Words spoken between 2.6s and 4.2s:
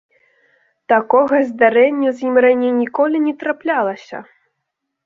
ніколі не траплялася!